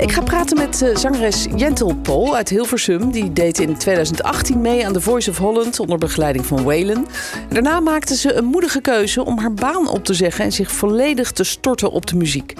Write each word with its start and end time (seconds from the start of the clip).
Ik 0.00 0.12
ga 0.12 0.22
praten 0.22 0.56
met 0.56 0.82
uh, 0.82 0.96
zangeres 0.96 1.46
Jentel 1.56 1.94
Pol 1.94 2.36
uit 2.36 2.48
Hilversum. 2.48 3.10
Die 3.10 3.32
deed 3.32 3.58
in 3.58 3.76
2018 3.76 4.60
mee 4.60 4.86
aan 4.86 4.92
The 4.92 5.00
Voice 5.00 5.30
of 5.30 5.38
Holland 5.38 5.80
onder 5.80 5.98
begeleiding 5.98 6.46
van 6.46 6.62
Waylon. 6.62 7.06
Daarna 7.48 7.80
maakte 7.80 8.16
ze 8.16 8.32
een 8.32 8.44
moedige 8.44 8.80
keuze 8.80 9.24
om 9.24 9.38
haar 9.38 9.54
baan 9.54 9.88
op 9.88 10.04
te 10.04 10.14
zeggen 10.14 10.44
en 10.44 10.52
zich 10.52 10.72
volledig 10.72 11.32
te 11.32 11.44
storten 11.44 11.90
op 11.90 12.06
de 12.06 12.16
muziek. 12.16 12.54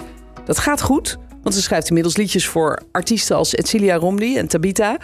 Dat 0.45 0.59
gaat 0.59 0.81
goed, 0.81 1.17
want 1.43 1.55
ze 1.55 1.61
schrijft 1.61 1.87
inmiddels 1.87 2.17
liedjes 2.17 2.47
voor 2.47 2.81
artiesten 2.91 3.35
als 3.35 3.55
Etcilia 3.55 3.95
Romney 3.95 4.37
en 4.37 4.47
Tabita. 4.47 4.97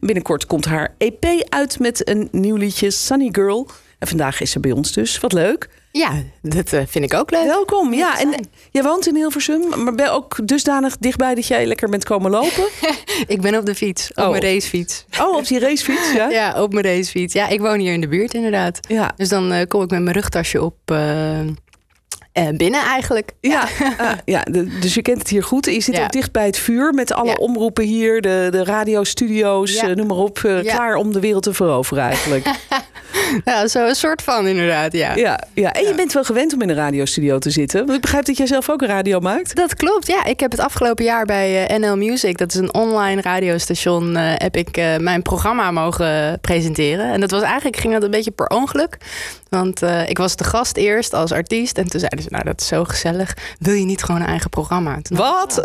Binnenkort 0.00 0.46
komt 0.46 0.64
haar 0.64 0.94
EP 0.98 1.24
uit 1.48 1.78
met 1.78 2.08
een 2.08 2.28
nieuw 2.32 2.56
liedje, 2.56 2.90
Sunny 2.90 3.28
Girl. 3.32 3.68
En 3.98 4.08
vandaag 4.08 4.40
is 4.40 4.50
ze 4.50 4.60
bij 4.60 4.72
ons 4.72 4.92
dus. 4.92 5.20
Wat 5.20 5.32
leuk. 5.32 5.68
Ja, 5.92 6.10
dat 6.42 6.72
uh, 6.72 6.80
vind 6.86 7.04
ik 7.04 7.14
ook 7.14 7.30
leuk. 7.30 7.44
Welkom. 7.44 7.94
Ja, 7.94 8.20
en 8.20 8.34
jij 8.70 8.82
woont 8.82 9.06
in 9.06 9.14
Hilversum, 9.14 9.82
maar 9.84 9.94
ben 9.94 10.12
ook 10.12 10.36
dusdanig 10.48 10.96
dichtbij 10.98 11.34
dat 11.34 11.46
jij 11.46 11.66
lekker 11.66 11.88
bent 11.88 12.04
komen 12.04 12.30
lopen? 12.30 12.64
ik 13.26 13.40
ben 13.40 13.58
op 13.58 13.66
de 13.66 13.74
fiets, 13.74 14.10
op 14.14 14.24
Oh. 14.24 14.30
mijn 14.30 14.42
racefiets. 14.42 15.04
Oh, 15.20 15.36
op 15.36 15.46
die 15.46 15.58
racefiets, 15.58 16.12
ja? 16.12 16.28
Ja, 16.40 16.62
op 16.62 16.72
mijn 16.72 16.84
racefiets. 16.84 17.34
Ja, 17.34 17.48
ik 17.48 17.60
woon 17.60 17.78
hier 17.78 17.92
in 17.92 18.00
de 18.00 18.08
buurt 18.08 18.34
inderdaad. 18.34 18.78
Ja. 18.88 19.12
Dus 19.16 19.28
dan 19.28 19.52
eh, 19.52 19.66
kom 19.66 19.82
ik 19.82 19.90
met 19.90 20.02
mijn 20.02 20.16
rugtasje 20.16 20.62
op 20.62 20.74
eh, 20.84 21.40
eh, 21.40 21.46
binnen 22.56 22.80
eigenlijk. 22.80 23.32
Ja, 23.40 23.68
ah, 23.98 24.12
ja 24.24 24.42
de- 24.42 24.78
dus 24.78 24.94
je 24.94 25.02
kent 25.02 25.18
het 25.18 25.28
hier 25.28 25.42
goed. 25.44 25.64
Je 25.64 25.80
zit 25.80 25.96
Ja. 25.96 26.02
ook 26.04 26.12
dicht 26.12 26.32
bij 26.32 26.46
het 26.46 26.58
vuur 26.58 26.92
met 26.94 27.12
alle 27.12 27.28
Ja. 27.30 27.34
omroepen 27.34 27.84
hier, 27.84 28.20
de, 28.20 28.48
de 28.50 28.64
radiostudio's, 28.64 29.72
Ja. 29.74 29.88
eh, 29.88 29.94
noem 29.96 30.06
maar 30.06 30.16
op. 30.16 30.38
eh. 30.38 30.58
Klaar 30.58 30.94
om 30.94 31.12
de 31.12 31.20
wereld 31.20 31.42
te 31.42 31.54
veroveren 31.54 32.04
eigenlijk. 32.04 32.46
Ja, 33.44 33.68
zo 33.68 33.86
een 33.86 33.94
soort 33.94 34.22
van 34.22 34.46
inderdaad, 34.46 34.92
ja. 34.92 35.14
ja, 35.14 35.40
ja. 35.54 35.72
En 35.72 35.86
je 35.86 35.94
bent 35.94 36.12
wel 36.12 36.24
gewend 36.24 36.54
om 36.54 36.62
in 36.62 36.68
een 36.68 36.74
radiostudio 36.74 37.38
te 37.38 37.50
zitten. 37.50 37.80
Want 37.80 37.94
ik 37.94 38.00
begrijp 38.00 38.24
dat 38.24 38.36
jij 38.36 38.46
zelf 38.46 38.70
ook 38.70 38.82
een 38.82 38.88
radio 38.88 39.20
maakt. 39.20 39.56
Dat 39.56 39.74
klopt, 39.74 40.06
ja. 40.06 40.24
Ik 40.24 40.40
heb 40.40 40.50
het 40.50 40.60
afgelopen 40.60 41.04
jaar 41.04 41.26
bij 41.26 41.66
eh, 41.66 41.78
NL 41.78 41.96
Music, 41.96 42.38
dat 42.38 42.54
is 42.54 42.60
een 42.60 42.74
online 42.74 43.20
radiostation, 43.20 44.16
heb 44.16 44.56
ik 44.56 44.76
eh, 44.76 44.96
mijn 44.96 45.22
programma 45.22 45.70
mogen 45.70 46.38
presenteren. 46.40 47.12
En 47.12 47.20
dat 47.20 47.30
was 47.30 47.42
eigenlijk, 47.42 47.76
ging 47.76 47.92
dat 47.92 48.02
een 48.02 48.10
beetje 48.10 48.30
per 48.30 48.46
ongeluk. 48.46 48.98
Want 49.50 49.82
eh, 49.82 50.08
ik 50.08 50.18
was 50.18 50.36
de 50.36 50.44
gast 50.44 50.76
eerst 50.76 51.12
als 51.12 51.32
artiest. 51.32 51.78
En 51.78 51.88
toen 51.88 52.00
zeiden 52.00 52.22
ze, 52.22 52.28
nou 52.30 52.44
dat 52.44 52.60
is 52.60 52.66
zo 52.66 52.84
gezellig. 52.84 53.36
Wil 53.58 53.74
je 53.74 53.84
niet 53.84 54.02
gewoon 54.02 54.20
een 54.20 54.26
eigen 54.26 54.50
programma? 54.50 54.98
Toen 55.02 55.16
Wat? 55.16 55.60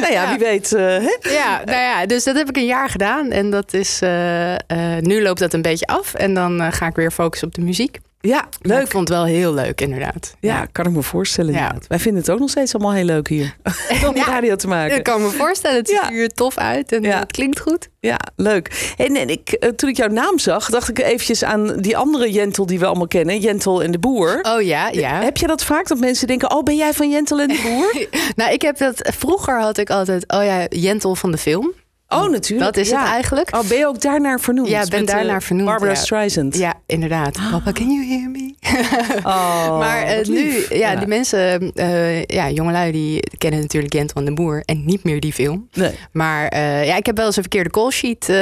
nou 0.00 0.12
ja, 0.12 0.28
wie 0.30 0.38
weet. 0.38 0.70
hè? 0.70 0.98
Ja, 1.30 1.62
nou 1.64 1.78
ja, 1.78 2.06
dus 2.06 2.24
dat 2.24 2.36
heb 2.36 2.48
ik 2.48 2.56
een 2.56 2.66
jaar 2.66 2.88
gedaan. 2.88 3.30
En 3.30 3.50
dat 3.50 3.74
is, 3.74 4.00
eh, 4.02 4.54
nu 5.00 5.22
loopt 5.22 5.40
dat 5.40 5.52
een 5.52 5.62
beetje 5.62 5.86
af. 5.86 6.14
En 6.14 6.34
dan 6.34 6.72
ga 6.72 6.86
ik 6.86 6.94
weer 6.96 7.10
focussen 7.10 7.48
op 7.48 7.54
de 7.54 7.60
muziek. 7.60 7.98
Ja, 8.24 8.48
leuk. 8.60 8.82
Ik 8.84 8.90
vond 8.90 9.08
het 9.08 9.16
wel 9.18 9.26
heel 9.26 9.54
leuk, 9.54 9.80
inderdaad. 9.80 10.34
Ja, 10.40 10.66
kan 10.72 10.86
ik 10.86 10.92
me 10.92 11.02
voorstellen. 11.02 11.52
Ja. 11.52 11.74
Wij 11.88 11.98
vinden 11.98 12.20
het 12.22 12.30
ook 12.30 12.38
nog 12.38 12.50
steeds 12.50 12.74
allemaal 12.74 12.92
heel 12.92 13.04
leuk 13.04 13.28
hier. 13.28 13.56
Om 14.08 14.16
Ja. 14.16 14.24
radio 14.24 14.56
te 14.56 14.68
maken. 14.68 14.96
Ik 14.96 15.02
kan 15.02 15.22
me 15.22 15.28
voorstellen, 15.28 15.76
het 15.76 15.88
ziet 15.88 16.00
er 16.10 16.28
tof 16.28 16.56
uit 16.58 16.92
en 16.92 17.02
Ja. 17.02 17.18
het 17.18 17.32
klinkt 17.32 17.60
goed. 17.60 17.88
Ja, 18.00 18.16
leuk. 18.36 18.94
En, 18.96 19.16
en 19.16 19.28
ik, 19.28 19.50
eh, 19.52 19.68
toen 19.68 19.88
ik 19.88 19.96
jouw 19.96 20.08
naam 20.08 20.38
zag, 20.38 20.70
dacht 20.70 20.88
ik 20.88 20.98
eventjes 20.98 21.44
aan 21.44 21.76
die 21.76 21.96
andere 21.96 22.30
Jentel 22.32 22.66
die 22.66 22.78
we 22.78 22.86
allemaal 22.86 23.06
kennen. 23.06 23.38
Jentel 23.40 23.82
en 23.82 23.90
de 23.90 23.98
Boer. 23.98 24.38
Oh 24.42 24.62
ja, 24.62 24.88
ja. 24.88 25.22
Heb 25.22 25.36
je 25.36 25.46
dat 25.46 25.64
vaak? 25.64 25.88
Dat 25.88 25.98
mensen 25.98 26.26
denken, 26.26 26.50
oh, 26.54 26.62
ben 26.62 26.76
jij 26.76 26.92
van 26.92 27.10
Jentel 27.10 27.40
en 27.40 27.48
de 27.48 27.60
Boer? 27.62 28.06
Nou, 28.36 28.52
ik 28.52 28.62
heb 28.62 28.78
dat. 28.78 29.08
Vroeger 29.16 29.60
had 29.60 29.78
ik 29.78 29.90
altijd. 29.90 30.24
Oh 30.32 30.44
ja, 30.44 30.66
Jentel 30.68 31.14
van 31.14 31.30
de 31.30 31.38
film. 31.38 31.72
Oh, 32.12 32.30
natuurlijk. 32.30 32.74
Dat 32.74 32.84
is 32.84 32.90
ja. 32.90 33.00
het 33.00 33.08
eigenlijk. 33.08 33.56
Oh, 33.56 33.68
ben 33.68 33.78
je 33.78 33.86
ook 33.86 34.00
daarnaar 34.00 34.40
vernoemd? 34.40 34.68
Ja, 34.68 34.82
ik 34.82 34.88
ben 34.88 35.00
Met, 35.00 35.08
eh, 35.08 35.14
daarnaar 35.14 35.42
vernoemd, 35.42 35.68
Barbara 35.68 35.92
ja. 35.92 35.98
Streisand. 35.98 36.58
Ja, 36.58 36.74
inderdaad. 36.86 37.38
Papa, 37.50 37.72
can 37.72 37.90
you 37.90 38.06
hear 38.06 38.30
me? 38.30 38.50
Oh, 39.22 39.78
maar 39.78 40.02
eh, 40.02 40.26
nu, 40.26 40.64
ja, 40.68 40.96
die 40.96 41.06
mensen, 41.06 41.72
eh, 41.74 42.24
ja, 42.24 42.50
jongelui, 42.50 42.92
die 42.92 43.22
kennen 43.38 43.60
natuurlijk 43.60 43.92
Jentel 43.92 44.14
van 44.14 44.24
de 44.24 44.32
Boer 44.32 44.62
en 44.64 44.84
niet 44.84 45.04
meer 45.04 45.20
die 45.20 45.32
film. 45.32 45.68
Nee. 45.72 45.94
Maar 46.12 46.58
ja, 46.58 46.96
ik 46.96 47.06
heb 47.06 47.16
wel 47.16 47.26
eens 47.26 47.36
een 47.36 47.42
verkeerde 47.42 47.70
call 47.70 47.90
sheet 47.90 48.32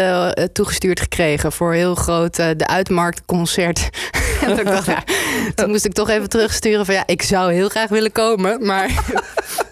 toegestuurd 0.52 1.00
gekregen 1.00 1.52
voor 1.52 1.72
heel 1.72 1.94
groot 1.94 2.36
de 2.36 2.66
uitmarktconcert. 2.66 3.88
en 4.42 4.48
toen, 4.48 4.58
ik 4.58 4.64
dacht, 4.64 4.86
ja, 4.86 5.04
toen 5.54 5.70
moest 5.70 5.84
ik 5.84 5.92
toch 5.92 6.08
even 6.08 6.28
terugsturen 6.28 6.86
van 6.86 6.94
ja, 6.94 7.02
ik 7.06 7.22
zou 7.22 7.52
heel 7.52 7.68
graag 7.68 7.88
willen 7.88 8.12
komen, 8.12 8.66
maar 8.66 8.90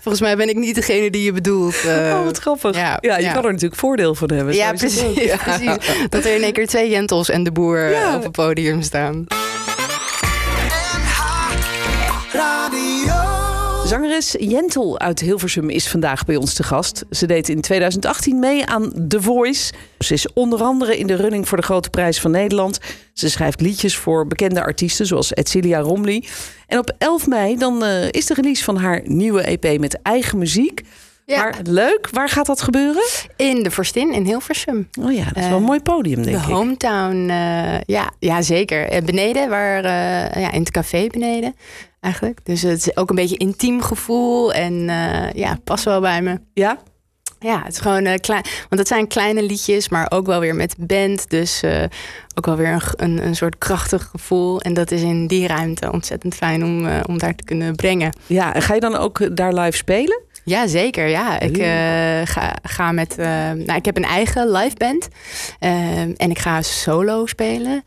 volgens 0.09 0.21
mij 0.21 0.37
ben 0.37 0.49
ik 0.49 0.57
niet 0.57 0.75
degene 0.75 1.11
die 1.11 1.23
je 1.25 1.33
bedoelt. 1.33 1.75
eh. 1.87 1.95
Oh, 2.19 2.25
wat 2.25 2.39
grappig. 2.39 2.77
Ja, 2.77 2.99
Ja, 3.01 3.17
je 3.17 3.23
ja. 3.23 3.33
kan 3.33 3.45
er 3.45 3.53
natuurlijk 3.53 3.81
voordeel 3.81 4.15
van 4.15 4.31
hebben. 4.33 4.55
ja, 4.55 4.73
precies, 4.73 5.35
precies. 5.45 5.77
Dat 6.09 6.25
er 6.25 6.35
in 6.35 6.43
één 6.43 6.53
keer 6.53 6.67
twee 6.67 6.89
Jentels 6.91 7.31
en 7.31 7.43
de 7.45 7.53
boer 7.53 7.93
eh, 7.95 8.15
op 8.17 8.23
het 8.23 8.33
podium 8.33 8.83
staan. 8.83 9.27
Zangeres 13.89 14.35
Jentel 14.39 14.99
uit 14.99 15.21
Hilversum 15.21 15.71
is 15.71 15.89
vandaag 15.89 16.25
bij 16.25 16.37
ons 16.37 16.55
te 16.55 16.63
gast. 16.63 17.05
Ze 17.11 17.27
deed 17.27 17.49
in 17.49 17.61
2018 17.61 18.39
mee 18.39 18.67
aan 18.67 18.93
The 19.09 19.23
Voice. 19.23 19.73
Ze 19.99 20.13
is 20.15 20.33
onder 20.33 20.63
andere 20.63 20.99
in 20.99 21.07
de 21.07 21.15
running 21.15 21.49
voor 21.49 21.57
de 21.59 21.65
Grote 21.65 21.91
Prijs 21.91 22.21
van 22.21 22.31
Nederland. 22.31 22.79
Ze 23.13 23.31
schrijft 23.31 23.61
liedjes 23.61 23.97
voor 23.97 24.27
bekende 24.27 24.63
artiesten 24.63 25.07
zoals 25.07 25.33
Etcilia 25.33 25.79
Romley. 25.81 26.25
En 26.67 26.79
op 26.79 26.95
11 26.99 27.27
mei 27.27 27.57
dan, 27.57 27.85
eh, 27.85 28.09
is 28.11 28.27
de 28.27 28.35
release 28.35 28.65
van 28.65 28.77
haar 28.77 29.01
nieuwe 29.05 29.51
EP 29.51 29.79
met 29.81 30.03
eigen 30.03 30.39
muziek. 30.39 30.83
Ja. 31.27 31.43
Maar 31.43 31.55
leuk, 31.63 32.09
waar 32.13 32.29
gaat 32.29 32.47
dat 32.47 32.63
gebeuren? 32.63 33.03
In 33.37 33.63
de 33.63 33.71
Vorstin 33.71 34.13
in 34.13 34.25
Hilversum. 34.25 34.89
Oh 35.01 35.13
ja, 35.13 35.25
dat 35.25 35.37
is 35.37 35.43
Eh, 35.43 35.49
wel 35.49 35.59
een 35.59 35.65
mooi 35.65 35.81
podium, 35.81 36.23
denk 36.23 36.37
de 36.37 36.43
ik. 36.49 36.55
hometown, 36.55 37.29
eh, 37.29 37.81
ja, 37.81 38.11
ja, 38.19 38.43
zeker. 38.43 38.89
Eh, 38.89 39.03
beneden, 39.03 39.49
waar, 39.49 39.85
eh, 39.85 40.43
ja, 40.43 40.53
in 40.53 40.61
het 40.61 40.71
café 40.71 41.07
beneden 41.07 41.55
eigenlijk. 42.01 42.41
Dus 42.45 42.63
het 42.63 42.79
is 42.79 42.97
ook 42.97 43.11
een 43.11 43.17
beetje 43.17 43.37
intiem 43.37 43.83
gevoel 43.83 44.53
en 44.53 44.89
eh, 44.89 45.33
ja, 45.33 45.59
past 45.65 45.85
wel 45.85 46.01
bij 46.01 46.23
me. 46.23 46.41
Ja? 46.55 46.79
Ja, 47.41 47.63
het 47.63 47.73
is 47.73 47.79
gewoon 47.79 48.05
eh, 48.05 48.15
klein. 48.21 48.43
Want 48.43 48.81
het 48.81 48.89
zijn 48.89 49.07
kleine 49.07 49.43
liedjes, 49.43 49.89
maar 49.89 50.11
ook 50.11 50.27
wel 50.27 50.41
weer 50.41 50.55
met 50.55 50.75
band. 50.79 51.31
Dus 51.31 51.63
eh, 51.63 51.83
ook 52.35 52.47
wel 52.47 52.57
weer 52.57 52.73
een, 52.73 52.83
een, 52.97 53.27
een 53.27 53.37
soort 53.37 53.59
krachtig 53.59 54.09
gevoel. 54.11 54.61
En 54.61 54.75
dat 54.75 54.91
is 54.91 55.03
in 55.03 55.27
die 55.27 55.47
ruimte 55.47 55.93
ontzettend 55.93 56.35
fijn 56.35 56.65
om, 56.65 56.89
om 57.03 57.19
daar 57.19 57.35
te 57.35 57.45
kunnen 57.45 57.75
brengen. 57.75 58.17
Ja, 58.27 58.55
en 58.55 58.63
ga 58.63 58.75
je 58.75 58.81
dan 58.81 58.97
ook 58.97 59.37
daar 59.37 59.55
live 59.55 59.77
spelen? 59.77 60.23
Ja, 60.45 60.67
zeker. 60.67 61.09
Ja, 61.09 61.41
ik 61.41 61.57
ga, 62.29 62.57
ga 62.63 62.93
met. 62.93 63.17
nou, 63.17 63.75
ik 63.75 63.85
heb 63.85 63.97
een 63.97 64.05
eigen 64.05 64.51
live 64.51 64.77
band 64.77 65.09
eh, 65.59 66.01
en 66.01 66.31
ik 66.31 66.39
ga 66.39 66.63
solo 66.63 67.27
spelen. 67.27 67.83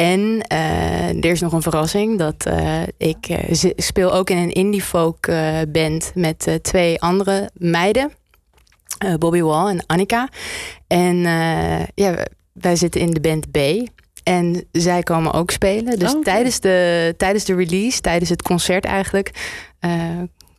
En 0.00 0.40
eh, 0.40 1.08
er 1.08 1.24
is 1.24 1.40
nog 1.40 1.52
een 1.52 1.62
verrassing 1.62 2.18
dat 2.18 2.46
eh, 2.46 2.82
ik 2.96 3.26
eh, 3.28 3.72
speel 3.76 4.12
ook 4.12 4.30
in 4.30 4.36
een 4.36 4.52
indie 4.52 4.82
folk 4.82 5.26
band 5.68 6.12
met 6.14 6.58
twee 6.62 7.00
andere 7.00 7.50
meiden, 7.54 8.12
Bobby 9.18 9.40
Wall 9.40 9.68
en 9.68 9.86
Annika. 9.86 10.28
En 10.86 11.16
ja, 11.94 12.26
wij 12.52 12.76
zitten 12.76 13.00
in 13.00 13.10
de 13.10 13.20
band 13.20 13.50
B. 13.50 13.58
En 14.22 14.64
zij 14.72 15.02
komen 15.02 15.32
ook 15.32 15.50
spelen. 15.50 15.98
Dus 15.98 16.14
Oh, 16.14 16.22
tijdens, 16.22 16.60
de, 16.60 17.14
tijdens 17.16 17.44
de 17.44 17.54
release, 17.54 18.00
tijdens 18.00 18.30
het 18.30 18.42
concert 18.42 18.84
eigenlijk, 18.84 19.30
eh, 19.78 19.90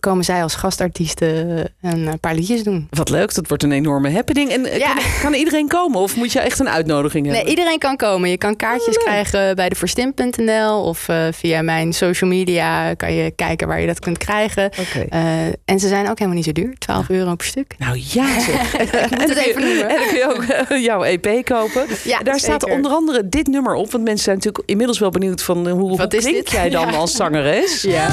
komen 0.01 0.23
zij 0.25 0.43
als 0.43 0.55
gastartiesten 0.55 1.59
een 1.81 2.07
eh, 2.07 2.13
paar 2.19 2.35
liedjes 2.35 2.63
doen. 2.63 2.87
Wat 2.89 3.09
leuk, 3.09 3.33
dat 3.35 3.47
wordt 3.47 3.63
een 3.63 3.71
enorme 3.71 4.11
happening. 4.11 4.49
En 4.51 4.65
eh, 4.65 4.77
Ja. 4.77 4.93
kan, 4.93 5.03
kan 5.21 5.33
iedereen 5.33 5.67
komen 5.67 5.99
of 5.99 6.15
moet 6.15 6.31
je 6.31 6.39
echt 6.39 6.59
een 6.59 6.69
uitnodiging 6.69 7.25
hebben? 7.25 7.43
Nee, 7.43 7.51
iedereen 7.55 7.77
kan 7.79 7.95
komen. 7.97 8.29
Je 8.29 8.37
kan 8.37 8.55
kaartjes 8.55 8.97
Oh, 8.97 9.03
krijgen 9.03 9.55
bij 9.55 9.69
de 9.69 9.75
verstim.nl 9.75 10.83
of 10.83 11.07
eh, 11.09 11.27
via 11.31 11.61
mijn 11.61 11.93
social 11.93 12.29
media 12.29 12.93
kan 12.93 13.13
je 13.13 13.31
kijken 13.31 13.67
waar 13.67 13.81
je 13.81 13.87
dat 13.87 13.99
kunt 13.99 14.17
krijgen. 14.17 14.65
Oké. 14.65 15.05
Eh, 15.09 15.45
en 15.65 15.79
ze 15.79 15.87
zijn 15.87 16.09
ook 16.09 16.17
helemaal 16.19 16.35
niet 16.35 16.45
zo 16.45 16.51
duur, 16.51 16.73
12 16.77 17.09
euro 17.09 17.35
per 17.35 17.45
stuk. 17.45 17.75
Nou 17.77 18.01
ja, 18.13 18.39
zeg. 18.49 18.75
en, 18.75 18.87
het 18.89 18.91
dan 19.09 19.19
kun 19.25 19.35
je- 19.35 19.45
even 19.49 19.61
noemen. 19.63 19.89
en 19.89 19.95
dan 19.97 20.07
kun 20.07 20.17
je 20.17 20.33
ook 20.35 20.43
eh, 20.43 20.83
jouw 20.83 21.03
EP 21.03 21.45
kopen. 21.45 21.85
Ja, 22.03 22.19
Daar 22.19 22.39
staat 22.39 22.61
zeker. 22.61 22.75
onder 22.77 22.91
andere 22.91 23.29
dit 23.29 23.47
nummer 23.47 23.73
op. 23.73 23.91
Want 23.91 24.03
mensen 24.03 24.23
zijn 24.23 24.35
natuurlijk 24.35 24.63
inmiddels 24.69 24.99
wel 24.99 25.09
benieuwd 25.09 25.43
van 25.43 25.67
eh, 25.67 25.73
hoe, 25.73 25.81
hoe 25.89 25.97
Wat 25.97 26.13
is 26.13 26.23
klink 26.23 26.35
dit? 26.37 26.51
jij 26.51 26.69
dan 26.69 26.87
Ja. 26.91 26.97
als 26.97 27.15
zangeres? 27.15 27.81
Ja. 27.81 28.07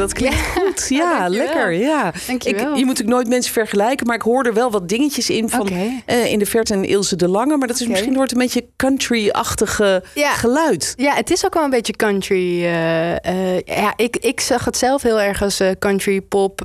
Dat 0.00 0.12
klinkt 0.12 0.36
goed. 0.54 0.86
Ja, 1.00 1.28
lekker. 1.28 1.72
Ja. 1.72 2.12
Ik, 2.28 2.42
je 2.42 2.54
moet 2.64 2.74
natuurlijk 2.74 3.08
nooit 3.08 3.28
mensen 3.28 3.52
vergelijken, 3.52 4.06
maar 4.06 4.16
ik 4.16 4.22
hoor 4.22 4.44
er 4.44 4.54
wel 4.54 4.70
wat 4.70 4.88
dingetjes 4.88 5.30
in 5.30 5.48
van 5.48 5.68
eh, 6.06 6.32
in 6.32 6.38
de 6.38 6.46
verte 6.46 6.74
een 6.74 6.84
Ilse 6.84 7.16
de 7.16 7.28
Lange. 7.28 7.56
Maar 7.56 7.68
dat 7.68 7.80
is 7.80 7.86
misschien 7.86 8.14
wordt 8.14 8.32
een 8.32 8.38
beetje 8.38 8.64
country-achtige 8.76 10.02
Ja. 10.14 10.32
geluid. 10.32 10.92
Ja, 10.96 11.14
het 11.14 11.30
is 11.30 11.44
ook 11.44 11.54
wel 11.54 11.64
een 11.64 11.70
beetje 11.70 11.92
country. 11.96 12.64
eh, 12.64 13.24
eh, 13.24 13.60
ja, 13.64 13.92
ik, 13.96 14.16
ik 14.16 14.40
zag 14.40 14.64
het 14.64 14.76
zelf 14.76 15.02
heel 15.02 15.20
erg 15.20 15.42
als 15.42 15.60
country 15.78 16.20
pop. 16.20 16.60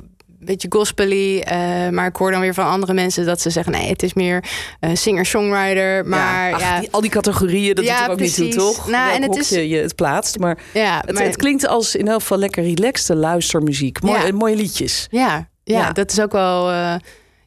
Beetje 0.46 0.66
gospely, 0.70 1.38
eh, 1.40 1.88
maar 1.88 2.06
ik 2.06 2.16
hoor 2.16 2.30
dan 2.30 2.40
weer 2.40 2.54
van 2.54 2.66
andere 2.66 2.92
mensen 2.94 3.26
dat 3.26 3.40
ze 3.40 3.50
zeggen: 3.50 3.72
nee, 3.72 3.88
het 3.88 4.02
is 4.02 4.14
meer 4.14 4.44
eh, 4.80 4.90
singer-songwriter. 4.94 6.06
Maar 6.06 6.52
ach, 6.52 6.60
ja, 6.60 6.80
die- 6.80 6.88
al 6.90 7.00
die 7.00 7.10
categorieën, 7.10 7.74
dat 7.74 7.84
Ja, 7.84 7.96
doet 7.98 8.06
er 8.06 8.12
ook 8.12 8.20
niet 8.20 8.34
toe, 8.34 8.48
toch? 8.48 8.88
Nou, 8.88 9.12
en 9.14 9.22
het 9.22 9.36
is- 9.36 9.48
je 9.48 9.76
het 9.76 9.94
plaatst. 9.94 10.38
Maar, 10.38 10.58
ja, 10.72 11.02
het, 11.04 11.14
maar- 11.14 11.22
het 11.22 11.36
klinkt 11.36 11.66
als 11.66 11.94
in 11.96 12.08
elk 12.08 12.20
geval 12.20 12.38
lekker 12.38 12.62
relaxte 12.62 13.14
luistermuziek. 13.16 14.02
Mooi, 14.02 14.18
Ja. 14.20 14.26
eh, 14.26 14.32
Mooie 14.32 14.56
liedjes. 14.56 15.06
Ja, 15.10 15.48
ja, 15.64 15.78
Ja. 15.78 15.92
dat 15.92 16.10
is 16.12 16.20
ook 16.20 16.32
wel 16.32 16.70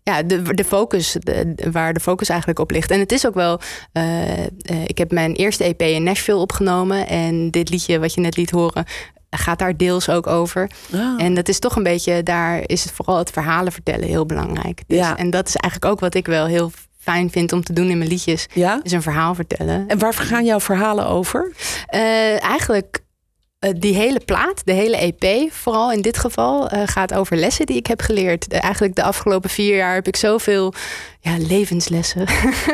ja, 0.03 0.23
de, 0.23 0.41
de 0.53 0.63
focus, 0.63 1.15
de- 1.19 1.53
waar 1.71 1.93
de 1.93 1.99
focus 1.99 2.29
eigenlijk 2.29 2.59
op 2.59 2.71
ligt. 2.71 2.91
En 2.91 2.99
het 2.99 3.11
is 3.11 3.27
ook 3.27 3.33
wel, 3.33 3.59
ik 4.85 4.97
heb 4.97 5.11
mijn 5.11 5.33
eerste 5.33 5.63
EP 5.63 5.81
in 5.81 6.03
Nashville 6.03 6.37
opgenomen. 6.39 7.07
En 7.07 7.51
dit 7.51 7.69
liedje 7.69 7.99
wat 7.99 8.13
je 8.13 8.21
net 8.21 8.37
liet 8.37 8.49
horen, 8.51 8.85
gaat 9.29 9.59
daar 9.59 9.77
deels 9.77 10.09
ook 10.09 10.27
over. 10.27 10.69
Ah. 10.93 11.23
En 11.23 11.33
dat 11.33 11.47
is 11.47 11.59
toch 11.59 11.75
een 11.75 11.83
beetje, 11.83 12.23
daar 12.23 12.61
is 12.65 12.83
het 12.83 12.91
vooral 12.91 13.17
het 13.17 13.29
verhalen 13.29 13.71
vertellen 13.71 14.07
heel 14.07 14.25
belangrijk. 14.25 14.81
Dus, 14.87 14.97
Ja. 14.97 15.17
En 15.17 15.29
dat 15.29 15.47
is 15.47 15.55
eigenlijk 15.55 15.93
ook 15.93 15.99
wat 15.99 16.15
ik 16.15 16.25
wel 16.25 16.45
heel 16.45 16.71
fijn 16.99 17.31
vind 17.31 17.53
om 17.53 17.63
te 17.63 17.73
doen 17.73 17.89
in 17.89 17.97
mijn 17.97 18.09
liedjes. 18.09 18.47
Ja? 18.53 18.79
Is 18.83 18.91
een 18.91 19.01
verhaal 19.01 19.35
vertellen. 19.35 19.83
En 19.87 19.99
waar 19.99 20.13
gaan 20.13 20.45
jouw 20.45 20.59
verhalen 20.59 21.07
over? 21.07 21.51
Eh, 21.85 22.43
eigenlijk 22.43 22.99
eh, 23.59 23.71
die 23.77 23.93
hele 23.95 24.19
plaat, 24.25 24.61
de 24.65 24.71
hele 24.71 24.97
EP, 24.97 25.51
vooral 25.51 25.91
in 25.91 26.01
dit 26.01 26.17
geval, 26.17 26.69
eh, 26.69 26.81
gaat 26.85 27.13
over 27.13 27.37
lessen 27.37 27.65
die 27.65 27.77
ik 27.77 27.87
heb 27.87 28.01
geleerd. 28.01 28.49
De- 28.49 28.57
eigenlijk 28.57 28.95
de 28.95 29.03
afgelopen 29.03 29.49
vier 29.49 29.75
jaar 29.75 29.93
heb 29.93 30.07
ik 30.07 30.15
zoveel 30.15 30.73
ja, 31.21 31.35
levenslessen 31.37 32.27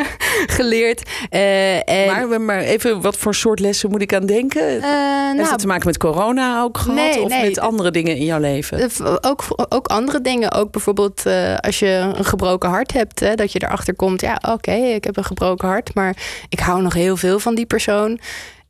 geleerd. 0.57 1.09
Eh, 1.29 1.89
en, 1.89 2.27
Maar, 2.29 2.41
maar 2.41 2.59
even, 2.59 3.01
wat 3.01 3.17
voor 3.17 3.35
soort 3.35 3.59
lessen 3.59 3.89
moet 3.89 4.01
ik 4.01 4.13
aan 4.13 4.25
denken? 4.25 4.61
eh, 4.61 4.71
Heeft 4.71 5.35
nou, 5.37 5.49
het 5.49 5.59
te 5.59 5.67
maken 5.67 5.87
met 5.87 5.97
corona 5.97 6.61
ook 6.61 6.77
gehad? 6.77 6.95
Nee, 6.95 7.21
of 7.21 7.29
nee. 7.29 7.43
met 7.43 7.59
andere 7.59 7.91
dingen 7.91 8.15
in 8.17 8.25
jouw 8.25 8.39
leven? 8.39 8.79
Eh, 8.79 9.15
Ook, 9.21 9.43
ook 9.69 9.87
andere 9.87 10.21
dingen. 10.21 10.51
Ook 10.51 10.71
bijvoorbeeld 10.71 11.25
eh, 11.25 11.55
als 11.57 11.79
je 11.79 12.11
een 12.15 12.25
gebroken 12.25 12.69
hart 12.69 12.93
hebt. 12.93 13.19
Hè, 13.19 13.35
dat 13.35 13.51
je 13.51 13.63
erachter 13.63 13.95
komt. 13.95 14.21
Ja, 14.21 14.39
oké, 14.51 14.71
ik 14.73 15.03
heb 15.03 15.17
een 15.17 15.23
gebroken 15.23 15.67
hart. 15.67 15.93
Maar 15.93 16.15
ik 16.49 16.59
hou 16.59 16.81
nog 16.81 16.93
heel 16.93 17.17
veel 17.17 17.39
van 17.39 17.55
die 17.55 17.65
persoon. 17.65 18.19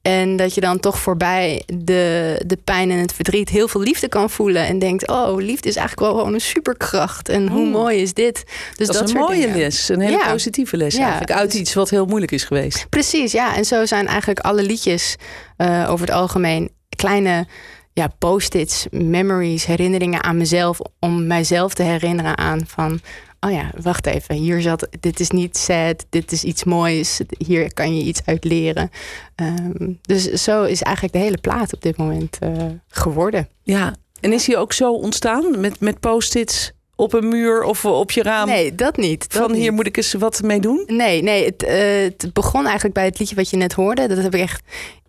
En 0.06 0.36
dat 0.36 0.54
je 0.54 0.62
dan 0.62 0.80
toch 0.80 1.00
voorbij 1.00 1.63
de, 1.74 2.42
de 2.46 2.57
pijn 2.63 2.92
en 2.92 2.98
het 2.98 3.13
verdriet 3.13 3.50
heel 3.50 3.68
veel 3.68 3.81
liefde 3.81 4.07
kan 4.07 4.30
voelen. 4.30 4.66
En 4.66 4.80
denkt, 4.80 5.07
oh, 5.07 5.36
liefde 5.42 5.69
is 5.69 5.75
eigenlijk 5.75 6.07
wel 6.07 6.18
gewoon 6.19 6.34
een 6.34 6.42
superkracht. 6.42 7.30
En 7.30 7.48
hoe 7.48 7.66
Mm. 7.66 7.72
mooi 7.72 8.02
is 8.02 8.13
dit? 8.13 8.44
Dus 8.75 8.88
dat, 8.88 9.04
is 9.04 9.12
een 9.13 9.19
mooie 9.19 9.40
dingen. 9.42 9.57
les. 9.57 9.90
Een 9.90 10.00
hele 10.00 10.18
Ja. 10.18 10.31
positieve 10.31 10.78
les 10.78 10.96
Ja, 10.96 11.02
eigenlijk. 11.02 11.31
Uit 11.31 11.52
dus- 11.52 11.60
iets 11.60 11.74
wat 11.74 11.90
heel 11.90 12.06
moeilijk 12.06 12.31
is 12.31 12.44
geweest. 12.44 12.90
Precies, 12.90 13.31
ja. 13.31 13.56
En 13.56 13.66
zo 13.66 13.86
zijn 13.86 14.07
eigenlijk 14.07 14.40
alle 14.40 14.63
liedjes 14.63 15.16
eh, 15.57 15.88
over 15.90 16.06
het 16.06 16.16
algemeen 16.16 16.69
kleine 16.96 17.46
ja, 17.94 18.07
post-its, 18.19 18.86
memories, 18.92 19.66
herinneringen 19.66 20.24
aan 20.24 20.38
mezelf. 20.38 20.80
Om 21.00 21.28
mijzelf 21.28 21.74
te 21.74 21.84
herinneren 21.84 22.38
aan 22.38 22.62
van... 22.68 23.00
Oh 23.45 23.51
ja, 23.51 23.71
wacht 23.81 24.06
even. 24.06 24.36
Hier 24.36 24.62
zat. 24.62 24.88
Dit 25.00 25.19
is 25.19 25.30
niet 25.30 25.57
sad. 25.57 26.06
Dit 26.09 26.31
is 26.31 26.44
iets 26.44 26.63
moois. 26.63 27.21
Hier 27.38 27.74
kan 27.74 27.97
je 27.97 28.03
iets 28.03 28.21
uit 28.25 28.44
leren. 28.44 28.89
Ehm, 29.36 29.92
dus 30.01 30.31
zo 30.31 30.63
is 30.63 30.81
eigenlijk 30.81 31.15
de 31.15 31.21
hele 31.21 31.38
plaat 31.38 31.74
op 31.74 31.81
dit 31.81 31.97
moment 31.97 32.38
eh, 32.39 32.51
geworden. 32.88 33.50
Ja. 33.63 33.95
En 34.19 34.33
is 34.33 34.47
hij 34.47 34.57
ook 34.57 34.74
zo 34.74 34.94
ontstaan? 34.94 35.59
Met, 35.59 35.80
met 35.80 36.00
post-its 36.00 36.71
op 36.95 37.13
een 37.13 37.27
muur 37.27 37.63
of 37.63 37.86
op 37.86 38.12
je 38.12 38.24
raam? 38.24 38.47
Nee, 38.47 38.75
dat 38.75 38.97
niet. 38.97 39.31
Dat 39.31 39.42
van 39.42 39.53
hier 39.53 39.62
niet. 39.62 39.71
moet 39.71 39.88
ik 39.88 39.97
eens 39.97 40.13
wat 40.13 40.42
mee 40.42 40.59
doen? 40.59 40.83
Nee, 40.88 41.21
nee 41.21 41.45
het, 41.45 41.63
eh, 41.63 42.01
het 42.01 42.33
begon 42.33 42.63
eigenlijk 42.63 42.94
bij 42.94 43.06
het 43.06 43.19
liedje 43.19 43.36
wat 43.36 43.50
je 43.50 43.57
net 43.57 43.74
hoorde. 43.74 44.07
Dat 44.07 44.18
heb 44.18 44.36
ik 44.36 44.42
echt 44.42 44.62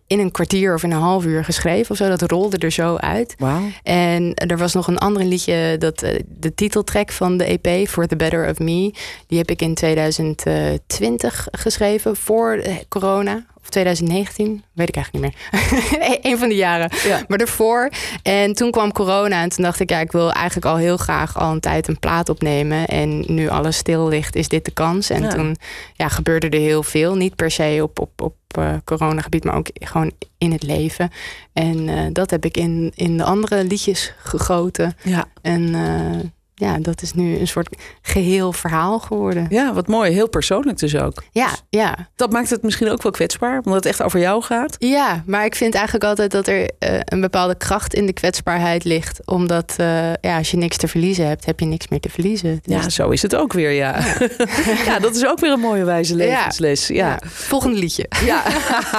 in 0.07 0.19
een 0.19 0.31
kwartier 0.31 0.73
of 0.73 0.83
in 0.83 0.91
een 0.91 0.99
half 0.99 1.25
uur 1.25 1.43
geschreven 1.43 1.91
of 1.91 1.97
zo. 1.97 2.09
Dat 2.09 2.31
rolde 2.31 2.57
er 2.57 2.71
zo 2.71 2.95
uit. 2.95 3.35
Wauw. 3.37 3.61
En 3.83 4.33
er 4.33 4.57
was 4.57 4.73
nog 4.73 4.87
een 4.87 4.97
ander 4.97 5.23
liedje, 5.23 5.75
dat, 5.79 6.01
eh, 6.01 6.19
de 6.27 6.55
titeltrack 6.55 7.11
van 7.11 7.37
de 7.37 7.59
EP, 7.59 7.87
For 7.87 8.07
the 8.07 8.15
Better 8.15 8.49
of 8.49 8.59
Me. 8.59 8.93
Die 9.27 9.37
heb 9.37 9.49
ik 9.49 9.61
in 9.61 9.73
2020 9.73 11.47
geschreven, 11.51 12.15
voor 12.15 12.51
eh, 12.51 12.75
corona. 12.87 13.45
Of 13.67 13.73
2019, 13.73 14.63
weet 14.73 14.89
ik 14.89 14.95
eigenlijk 14.95 15.25
niet 15.25 15.35
meer. 15.51 16.19
Eén 16.31 16.37
van 16.37 16.47
die 16.49 16.57
jaren. 16.57 16.89
Ja. 17.03 17.21
Maar 17.27 17.37
daarvoor. 17.37 17.89
En 18.23 18.53
toen 18.53 18.71
kwam 18.71 18.91
corona 18.91 19.41
en 19.41 19.49
toen 19.49 19.63
dacht 19.63 19.79
ik, 19.79 19.89
ja, 19.89 19.99
ik 19.99 20.11
wil 20.11 20.31
eigenlijk 20.31 20.65
al 20.65 20.75
heel 20.77 20.97
graag 20.97 21.37
al 21.37 21.51
een 21.51 21.59
tijd 21.59 21.87
een 21.87 21.99
plaat 21.99 22.29
opnemen. 22.29 22.85
En 22.87 23.23
nu 23.27 23.49
alles 23.49 23.77
stil 23.77 24.07
ligt, 24.07 24.35
is 24.35 24.47
dit 24.47 24.65
de 24.65 24.71
kans. 24.71 25.09
En 25.09 25.21
Ja. 25.21 25.29
toen 25.29 25.55
ja, 25.93 26.07
gebeurde 26.07 26.49
er 26.49 26.59
heel 26.59 26.83
veel. 26.83 27.15
Niet 27.15 27.35
per 27.35 27.51
se 27.51 27.79
op, 27.83 27.99
op, 27.99 28.21
op 28.21 28.35
eh, 28.47 28.73
coronagebied, 28.85 29.43
maar 29.43 29.55
ook 29.55 29.67
gewoon 29.73 30.11
in 30.37 30.51
het 30.51 30.63
leven. 30.63 31.09
En 31.53 31.89
eh, 31.89 31.99
dat 32.13 32.29
heb 32.29 32.45
ik 32.45 32.57
in, 32.57 32.91
in 32.95 33.17
de 33.17 33.23
andere 33.23 33.63
liedjes 33.63 34.13
gegoten. 34.23 34.95
Ja. 35.03 35.25
En 35.41 35.75
eh, 35.75 36.29
ja, 36.59 36.77
dat 36.79 37.01
is 37.01 37.13
nu 37.13 37.39
een 37.39 37.47
soort 37.47 37.75
geheel 38.01 38.53
verhaal 38.53 38.99
geworden. 38.99 39.45
ja, 39.49 39.73
wat 39.73 39.87
mooi. 39.87 40.11
Heel 40.11 40.29
persoonlijk 40.29 40.77
dus 40.79 40.95
ook. 40.95 41.23
Ja, 41.31 41.49
ja. 41.69 42.07
Dat 42.15 42.31
maakt 42.31 42.49
het 42.49 42.63
misschien 42.63 42.89
ook 42.89 43.01
wel 43.03 43.11
kwetsbaar, 43.11 43.57
omdat 43.57 43.73
het 43.73 43.85
echt 43.85 44.03
over 44.03 44.19
jou 44.19 44.43
gaat. 44.43 44.75
Ja, 44.79 45.23
maar 45.25 45.45
ik 45.45 45.55
vind 45.55 45.73
eigenlijk 45.75 46.05
altijd 46.05 46.31
dat 46.31 46.47
er 46.47 46.69
eh, 46.79 46.99
een 47.05 47.21
bepaalde 47.21 47.55
kracht 47.55 47.93
in 47.93 48.05
de 48.05 48.13
kwetsbaarheid 48.13 48.83
ligt. 48.83 49.19
Omdat 49.25 49.73
eh, 49.77 50.13
ja, 50.13 50.37
als 50.37 50.51
je 50.51 50.57
niks 50.57 50.77
te 50.77 50.87
verliezen 50.87 51.27
hebt, 51.27 51.45
heb 51.45 51.59
je 51.59 51.65
niks 51.65 51.87
meer 51.87 51.99
te 51.99 52.09
verliezen. 52.09 52.59
Dus- 52.63 52.83
Ja, 52.83 52.89
zo 52.89 53.09
is 53.09 53.21
het 53.21 53.35
ook 53.35 53.53
weer, 53.53 53.71
ja. 53.71 53.99
Ja, 54.85 54.99
dat 54.99 55.15
is 55.15 55.25
ook 55.25 55.39
weer 55.39 55.51
een 55.51 55.59
mooie 55.59 55.83
wijze 55.83 56.15
levensles. 56.15 56.87
Ja. 56.87 56.95
ja. 56.95 57.19
Volgende 57.27 57.77
liedje. 57.79 58.05
Ja, 58.25 58.43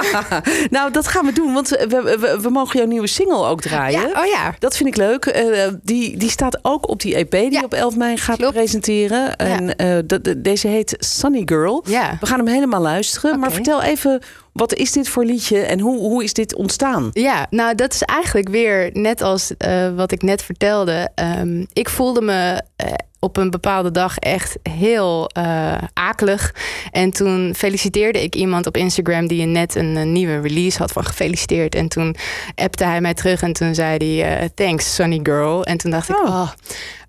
nou 0.69 0.91
dat 0.91 1.07
gaan 1.07 1.25
we 1.25 1.33
doen, 1.33 1.53
want 1.53 1.69
we, 1.69 2.17
we, 2.19 2.39
we 2.41 2.49
mogen 2.49 2.79
jouw 2.79 2.87
nieuwe 2.87 3.07
single 3.07 3.45
ook 3.45 3.61
draaien. 3.61 4.03
Oh 4.17 4.25
ja. 4.25 4.55
Dat 4.59 4.77
vind 4.77 4.89
ik 4.89 4.95
leuk. 4.95 5.25
Eh, 5.25 5.67
die, 5.81 6.17
die 6.17 6.29
staat 6.29 6.59
ook 6.61 6.89
op 6.89 7.01
die 7.01 7.15
EP 7.15 7.48
die 7.49 7.57
Ja, 7.59 7.65
op 7.65 7.73
11 7.73 7.95
mei 7.95 8.17
gaat 8.17 8.37
klopt. 8.37 8.53
presenteren. 8.53 9.35
En 9.35 9.75
eh, 9.75 9.97
deze 10.37 10.67
heet 10.67 10.95
Sunny 10.99 11.41
Girl. 11.45 11.83
Ja. 11.87 12.17
We 12.19 12.25
gaan 12.25 12.37
hem 12.37 12.47
helemaal 12.47 12.81
luisteren. 12.81 13.39
Maar 13.39 13.51
vertel 13.51 13.81
even, 13.81 14.21
wat 14.53 14.73
is 14.73 14.91
dit 14.91 15.09
voor 15.09 15.25
liedje 15.25 15.59
en 15.59 15.79
hoe, 15.79 15.99
hoe 15.99 16.23
is 16.23 16.33
dit 16.33 16.55
ontstaan? 16.55 17.09
Ja, 17.13 17.47
nou 17.49 17.75
dat 17.75 17.93
is 17.93 18.01
eigenlijk 18.01 18.49
weer 18.49 18.89
net 18.93 19.21
als 19.21 19.57
eh, 19.57 19.95
wat 19.95 20.11
ik 20.11 20.21
net 20.21 20.43
vertelde. 20.43 21.09
Ehm, 21.15 21.65
ik 21.73 21.89
voelde 21.89 22.21
me 22.21 22.61
eh, 22.75 22.87
op 23.19 23.37
een 23.37 23.49
bepaalde 23.49 23.91
dag 23.91 24.17
echt 24.17 24.57
heel 24.63 25.29
eh, 25.29 25.77
akelig. 25.93 26.55
En 26.91 27.11
toen 27.11 27.53
feliciteerde 27.57 28.23
ik 28.23 28.35
iemand 28.35 28.65
op 28.67 28.77
Instagram 28.77 29.27
die 29.27 29.45
net 29.45 29.75
een, 29.75 30.11
nieuwe 30.11 30.39
release 30.39 30.77
had 30.77 30.91
van 30.91 31.05
gefeliciteerd. 31.05 31.75
En 31.75 31.87
toen 31.87 32.15
appte 32.55 32.83
hij 32.83 33.01
mij 33.01 33.13
terug 33.13 33.41
en 33.41 33.53
toen 33.53 33.75
zei 33.75 33.97
hij 33.97 34.49
thanks 34.55 34.95
Sunny 34.95 35.19
Girl. 35.23 35.63
En 35.63 35.77
toen 35.77 35.91
dacht 35.91 36.09
ik, 36.09 36.17
Oh. 36.19 36.25
oh, 36.25 36.49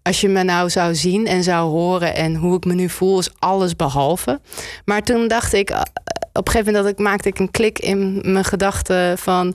als 0.03 0.21
je 0.21 0.29
me 0.29 0.43
nou 0.43 0.71
zou 0.71 0.95
zien 0.95 1.27
en 1.27 1.43
zou 1.43 1.71
horen 1.71 2.15
en 2.15 2.35
hoe 2.35 2.57
ik 2.57 2.65
me 2.65 2.75
nu 2.75 2.89
voel 2.89 3.19
is 3.19 3.31
alles 3.39 3.77
behalve. 3.77 4.41
Maar 4.85 5.03
toen 5.03 5.29
dacht 5.29 5.53
ik, 5.53 5.73
op 6.33 6.47
een 6.47 6.53
gegeven 6.53 6.73
moment 6.73 6.85
dat 6.85 6.93
ik, 6.93 7.11
maakte 7.11 7.29
ik 7.29 7.39
een 7.39 7.51
klik 7.51 7.79
in 7.79 8.21
mijn 8.25 8.45
gedachten 8.45 9.19
van... 9.19 9.55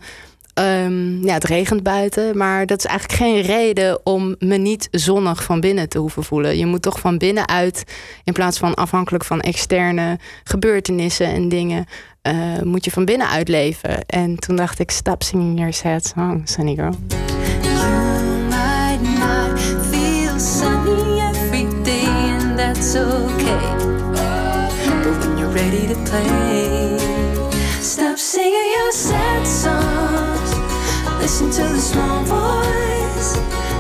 ehm, 0.54 1.26
ja, 1.26 1.34
het 1.34 1.44
regent 1.44 1.84
buiten, 1.84 2.38
maar 2.38 2.66
dat 2.66 2.78
is 2.78 2.86
eigenlijk 2.86 3.20
geen 3.20 3.42
reden 3.42 4.06
om 4.06 4.36
me 4.40 4.58
niet 4.58 4.88
zonnig 4.92 5.44
van 5.44 5.60
binnen 5.60 5.90
te 5.90 5.98
hoeven 5.98 6.24
voelen. 6.24 6.58
Je 6.58 6.66
moet 6.66 6.82
toch 6.82 7.00
van 7.00 7.18
binnenuit, 7.18 7.84
in 8.24 8.34
plaats 8.34 8.58
van 8.58 8.74
afhankelijk 8.74 9.24
van 9.24 9.42
externe 9.42 10.20
gebeurtenissen 10.44 11.28
en 11.28 11.50
dingen, 11.50 11.86
eh, 12.22 12.62
moet 12.64 12.86
je 12.86 12.92
van 12.92 13.06
binnenuit 13.06 13.48
leven. 13.48 14.06
En 14.06 14.36
toen 14.40 14.56
dacht 14.56 14.80
ik, 14.80 14.92
stop 14.92 15.24
singing 15.24 15.58
your 15.58 15.74
sad 15.74 16.06
song, 16.06 16.42
Sunny 16.46 16.76
Girl. 16.76 16.96
Ready 25.76 25.94
to 25.94 26.00
play, 26.06 26.98
stop 27.82 28.18
singing 28.18 28.72
your 28.76 28.92
sad 28.92 29.46
songs. 29.46 30.52
Listen 31.20 31.50
to 31.52 31.64
the 31.74 31.80
small 31.80 32.24
voice 32.24 33.34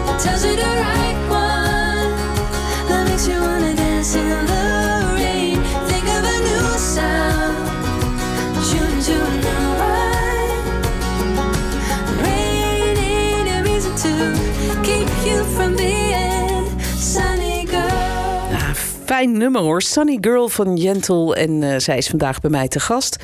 that 0.05 0.19
tells 0.21 0.43
you 0.45 0.55
the 0.55 0.63
right 0.63 1.19
one. 1.29 2.11
That 2.89 3.07
makes 3.07 3.27
you 3.27 3.39
wanna 3.39 3.75
dance 3.75 4.15
in 4.15 4.45
the 4.45 4.54
fijn 19.25 19.37
nummer 19.37 19.61
hoor. 19.61 19.81
Sunny 19.81 20.17
Girl 20.21 20.49
van 20.49 20.75
Jentel. 20.75 21.35
En 21.35 21.63
eh, 21.63 21.79
zij 21.79 21.97
is 21.97 22.07
vandaag 22.07 22.39
bij 22.39 22.49
mij 22.49 22.67
te 22.67 22.79
gast. 22.79 23.17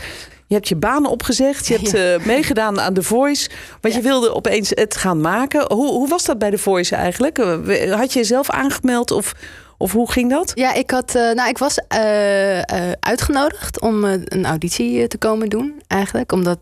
Je 0.47 0.55
hebt 0.55 0.67
je 0.67 0.75
baan 0.75 1.05
opgezegd. 1.05 1.67
Je 1.67 1.73
hebt 1.73 1.93
eh, 1.93 2.25
meegedaan 2.25 2.79
aan 2.79 2.93
The 2.93 3.03
Voice. 3.03 3.49
Want 3.81 3.93
je 3.93 4.01
wilde 4.01 4.33
opeens 4.35 4.69
het 4.69 4.95
gaan 4.95 5.21
maken. 5.21 5.73
Hoe, 5.73 5.91
hoe 5.91 6.07
was 6.07 6.25
dat 6.25 6.37
bij 6.37 6.51
The 6.51 6.57
Voice 6.57 6.95
eigenlijk? 6.95 7.37
Eh, 7.37 7.93
Had 7.93 8.13
je 8.13 8.19
jezelf 8.19 8.49
aangemeld 8.49 9.11
of, 9.11 9.33
of 9.81 9.91
hoe 9.91 10.11
ging 10.11 10.29
dat? 10.29 10.51
Ja, 10.55 10.73
ik, 10.73 10.91
had, 10.91 11.15
eh, 11.15 11.31
nou, 11.31 11.49
ik 11.49 11.57
was 11.57 11.79
eh, 11.87 12.57
eh, 12.59 12.91
uitgenodigd 12.99 13.79
om 13.79 14.03
een 14.03 14.45
auditie 14.45 15.07
te 15.07 15.17
komen 15.17 15.49
doen, 15.49 15.81
eigenlijk. 15.87 16.31
Omdat 16.31 16.59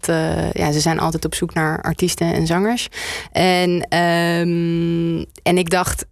ja, 0.53 0.71
ze 0.71 0.79
zijn 0.79 0.99
altijd 0.99 1.25
op 1.25 1.35
zoek 1.35 1.53
naar 1.53 1.81
artiesten 1.81 2.33
en 2.33 2.47
zangers. 2.47 2.88
En, 3.31 3.81
ehm, 3.89 5.25
en 5.43 5.57
ik 5.57 5.69
dacht, 5.69 6.05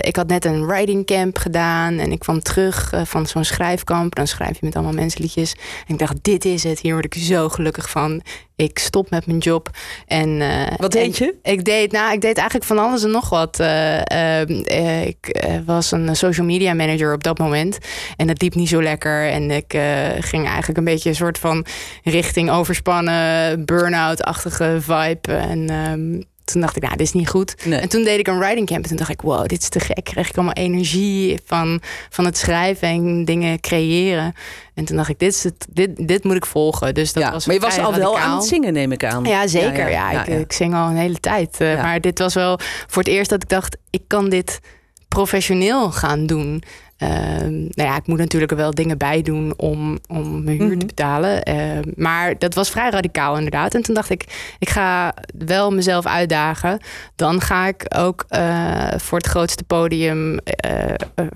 ik 0.00 0.16
had 0.16 0.26
net 0.26 0.44
een 0.44 0.66
writing 0.66 1.06
camp 1.06 1.38
gedaan. 1.38 1.98
En 1.98 2.12
ik 2.12 2.18
kwam 2.18 2.42
terug 2.42 2.92
van 3.04 3.26
zo'n 3.26 3.44
schrijfkamp. 3.44 4.14
Dan 4.14 4.26
schrijf 4.26 4.60
je 4.60 4.66
met 4.66 4.74
allemaal 4.74 4.92
mensen 4.92 5.20
liedjes. 5.20 5.52
En 5.86 5.94
ik 5.94 5.98
dacht, 5.98 6.16
dit 6.22 6.44
is 6.44 6.62
het. 6.62 6.80
Hier 6.80 6.92
word 6.92 7.04
ik 7.04 7.14
zo 7.14 7.48
gelukkig 7.48 7.90
van. 7.90 8.22
Ik 8.56 8.78
stop 8.78 9.10
met 9.10 9.26
mijn 9.26 9.38
job. 9.38 9.70
En, 10.06 10.40
eh, 10.40 10.76
Wat 10.76 10.92
deed 10.92 11.18
je? 11.18 11.34
Ik 11.42 11.64
deed, 11.64 11.92
nou, 11.92 12.12
ik 12.12 12.20
deed 12.20 12.36
eigenlijk 12.36 12.66
van 12.66 12.78
alles 12.78 13.02
en 13.02 13.10
nog 13.10 13.28
wat. 13.28 13.60
Eh, 13.60 13.96
ehm, 14.40 14.62
eh, 14.62 15.06
ik 15.06 15.46
was 15.66 15.90
een 15.90 16.16
social 16.16 16.46
media 16.46 16.74
manager 16.74 17.12
op 17.12 17.22
dat 17.22 17.38
moment. 17.38 17.78
En 18.16 18.26
dat 18.26 18.42
liep 18.42 18.54
niet 18.54 18.68
zo 18.68 18.82
lekker. 18.82 19.30
En 19.30 19.50
ik 19.50 19.78
ging 20.20 20.46
eigenlijk 20.46 20.78
een 20.78 20.84
beetje 20.84 21.08
een 21.08 21.14
soort 21.14 21.38
van 21.38 21.66
richting 22.02 22.50
overspannen, 22.50 23.64
burn-out-achtige 23.64 24.76
vibe. 24.80 25.32
En 25.32 25.70
ehm, 25.70 26.20
toen 26.52 26.60
dacht 26.60 26.76
ik, 26.76 26.82
nou, 26.82 26.96
dit 26.96 27.06
is 27.06 27.12
niet 27.12 27.28
goed. 27.28 27.54
Nee. 27.64 27.80
En 27.80 27.88
toen 27.88 28.04
deed 28.04 28.18
ik 28.18 28.26
een 28.26 28.38
writing 28.38 28.66
camp. 28.66 28.82
En 28.82 28.88
toen 28.88 28.96
dacht 28.96 29.10
ik, 29.10 29.20
wow, 29.20 29.46
dit 29.46 29.62
is 29.62 29.68
te 29.68 29.80
gek. 29.80 30.04
Kreeg 30.04 30.28
ik 30.28 30.36
allemaal 30.36 30.54
energie 30.54 31.40
van, 31.44 31.80
van 32.10 32.24
het 32.24 32.36
schrijven 32.38 32.88
en 32.88 33.24
dingen 33.24 33.60
creëren. 33.60 34.34
En 34.74 34.84
toen 34.84 34.96
dacht 34.96 35.08
ik, 35.08 35.18
dit, 35.18 35.34
is 35.34 35.44
het, 35.44 35.66
dit, 35.70 36.08
dit 36.08 36.24
moet 36.24 36.36
ik 36.36 36.46
volgen. 36.46 36.94
Dus 36.94 37.12
dat 37.12 37.22
ja, 37.22 37.30
was 37.30 37.46
maar 37.46 37.54
je 37.54 37.60
was 37.60 37.78
al 37.78 37.94
wel 37.94 38.18
aan 38.18 38.36
het 38.36 38.46
zingen, 38.46 38.72
neem 38.72 38.92
ik 38.92 39.04
aan. 39.04 39.24
Ja, 39.24 39.46
zeker. 39.46 39.90
Ja, 39.90 40.22
ik, 40.22 40.26
ik 40.26 40.52
zing 40.52 40.74
al 40.74 40.88
een 40.88 40.96
hele 40.96 41.20
tijd. 41.20 41.60
Eh. 41.60 41.82
Maar 41.82 42.00
dit 42.00 42.18
was 42.18 42.34
wel 42.34 42.58
voor 42.86 43.02
het 43.02 43.12
eerst 43.12 43.30
dat 43.30 43.42
ik 43.42 43.48
dacht, 43.48 43.76
ik 43.90 44.02
kan 44.06 44.28
dit 44.28 44.60
professioneel 45.08 45.90
gaan 45.92 46.26
doen. 46.26 46.62
Ehm, 46.96 47.52
nou 47.60 47.88
ja, 47.88 47.96
ik 47.96 48.06
moet 48.06 48.18
natuurlijk 48.18 48.50
er 48.50 48.56
wel 48.56 48.74
dingen 48.74 48.98
bij 48.98 49.22
doen 49.22 49.52
om, 49.56 49.98
om 50.08 50.44
mijn 50.44 50.56
huur 50.58 50.68
Mhm. 50.68 50.78
te 50.78 50.86
betalen. 50.86 51.42
Ehm, 51.42 51.82
maar 51.96 52.38
dat 52.38 52.54
was 52.54 52.70
vrij 52.70 52.90
radicaal 52.90 53.34
inderdaad. 53.36 53.74
En 53.74 53.82
toen 53.82 53.94
dacht 53.94 54.10
ik, 54.10 54.54
ik 54.58 54.68
ga 54.68 55.14
wel 55.38 55.70
mezelf 55.70 56.06
uitdagen. 56.06 56.78
Dan 57.16 57.40
ga 57.40 57.66
ik 57.66 57.84
ook 57.96 58.24
eh, 58.28 58.88
voor 58.96 59.18
het 59.18 59.26
grootste 59.26 59.64
podium 59.64 60.38
eh, 60.38 60.88
eh, 60.88 61.26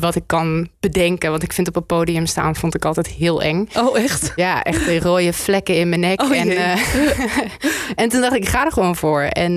wat 0.00 0.14
ik 0.14 0.22
kan 0.26 0.68
bedenken. 0.80 1.30
Want 1.30 1.42
ik 1.42 1.52
vind 1.52 1.68
op 1.68 1.76
een 1.76 1.86
podium 1.86 2.26
staan 2.26 2.56
vond 2.56 2.74
ik 2.74 2.84
altijd 2.84 3.06
heel 3.06 3.42
eng. 3.42 3.68
Oh, 3.76 3.98
echt? 3.98 4.32
Ja, 4.36 4.62
echt 4.62 4.84
de 4.84 5.00
rode 5.00 5.32
vlekken 5.32 5.76
in 5.76 5.88
mijn 5.88 6.00
nek. 6.00 6.22
Oh, 6.22 6.36
en, 6.36 6.50
en 8.02 8.08
toen 8.08 8.20
dacht 8.20 8.34
ik, 8.34 8.42
ik 8.42 8.48
ga 8.48 8.64
er 8.64 8.72
gewoon 8.72 8.96
voor. 8.96 9.20
En 9.22 9.52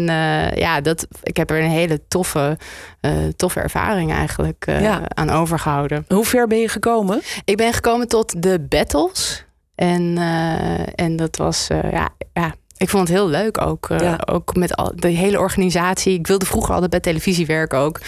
ja, 0.55 0.81
dat, 0.81 1.07
ik 1.23 1.37
heb 1.37 1.49
er 1.49 1.61
een 1.63 1.69
hele 1.69 2.01
toffe, 2.07 2.57
eh, 3.01 3.11
toffe 3.35 3.59
ervaring 3.59 4.11
eigenlijk 4.13 4.65
eh, 4.67 4.81
Ja. 4.81 5.01
aan 5.07 5.29
overgehouden. 5.29 6.05
Hoe 6.07 6.25
ver 6.25 6.47
ben 6.47 6.57
je 6.59 6.67
gekomen? 6.69 7.21
Ik 7.45 7.57
ben 7.57 7.73
gekomen 7.73 8.07
tot 8.07 8.41
de 8.43 8.65
battles. 8.69 9.45
En, 9.75 10.17
eh, 10.17 11.05
en 11.05 11.15
dat 11.15 11.37
was, 11.37 11.67
ja, 11.91 12.09
ja, 12.33 12.53
ik 12.81 12.89
vond 12.89 13.07
het 13.07 13.17
heel 13.17 13.27
leuk 13.27 13.61
ook. 13.61 13.89
eh, 13.89 13.99
Ja. 13.99 14.19
Ook 14.25 14.55
met 14.55 14.75
al, 14.75 14.91
de 14.95 15.07
hele 15.07 15.39
organisatie. 15.39 16.13
Ik 16.13 16.27
wilde 16.27 16.45
vroeger 16.45 16.73
altijd 16.73 16.91
bij 16.91 16.99
televisie 16.99 17.45
werken 17.45 17.77
ook. 17.79 17.99